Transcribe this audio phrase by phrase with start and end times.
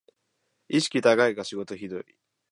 [0.67, 2.05] 意識高いが仕事ひどい